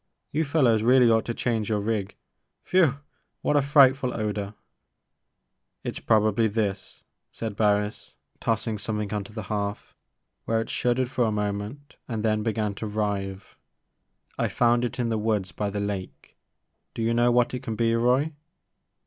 [0.31, 2.15] You fellows really ought to change your rig—
[2.71, 2.97] whew!
[3.43, 4.55] what a frightful odor!"
[5.83, 9.93] It 's probably this," said Barris tossing something onto the hearth
[10.45, 13.59] where it shuddered for a moment and then began to writhe;
[14.39, 16.35] I found it in the woods by the lake.
[16.95, 18.33] Do you know what it can be, Roy